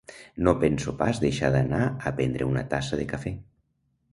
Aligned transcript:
No 0.45 0.53
penso 0.61 0.93
pas 1.01 1.19
deixar 1.25 1.51
d'anar 1.57 1.81
a 1.91 2.15
prendre 2.21 2.49
una 2.53 2.67
tassa 2.73 3.01
de 3.03 3.07
cafè 3.13 3.35